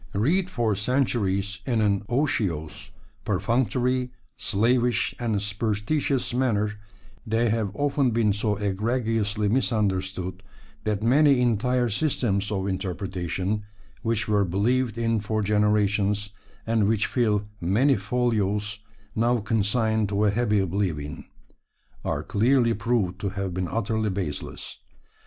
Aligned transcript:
Read 0.15 0.49
for 0.49 0.73
centuries 0.73 1.59
in 1.63 1.79
an 1.79 2.01
otiose, 2.09 2.89
perfunctory, 3.23 4.09
slavish, 4.35 5.13
and 5.19 5.39
superstitious 5.39 6.33
manner, 6.33 6.73
they 7.27 7.49
have 7.51 7.69
often 7.75 8.09
been 8.09 8.33
so 8.33 8.55
egregiously 8.55 9.47
misunderstood 9.47 10.41
that 10.85 11.03
many 11.03 11.39
entire 11.39 11.87
systems 11.87 12.51
of 12.51 12.65
interpretation 12.67 13.63
which 14.01 14.27
were 14.27 14.43
believed 14.43 14.97
in 14.97 15.19
for 15.19 15.43
generations, 15.43 16.31
and 16.65 16.87
which 16.87 17.05
fill 17.05 17.47
many 17.59 17.95
folios, 17.95 18.79
now 19.15 19.37
consigned 19.37 20.09
to 20.09 20.25
a 20.25 20.31
happy 20.31 20.57
oblivion 20.57 21.25
are 22.03 22.23
clearly 22.23 22.73
proved 22.73 23.21
to 23.21 23.29
have 23.29 23.53
been 23.53 23.67
utterly 23.67 24.09
baseless. 24.09 24.79